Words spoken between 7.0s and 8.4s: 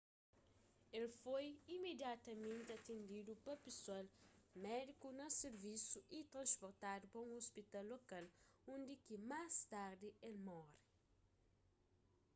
pa un ôspital lokal